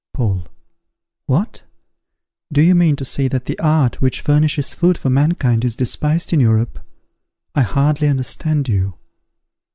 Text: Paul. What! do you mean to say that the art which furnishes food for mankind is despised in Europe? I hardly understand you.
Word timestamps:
Paul. 0.15 0.47
What! 1.27 1.61
do 2.51 2.63
you 2.63 2.73
mean 2.73 2.95
to 2.95 3.05
say 3.05 3.27
that 3.27 3.45
the 3.45 3.59
art 3.59 4.01
which 4.01 4.21
furnishes 4.21 4.73
food 4.73 4.97
for 4.97 5.11
mankind 5.11 5.63
is 5.63 5.75
despised 5.75 6.33
in 6.33 6.39
Europe? 6.39 6.79
I 7.53 7.61
hardly 7.61 8.07
understand 8.07 8.67
you. 8.67 8.95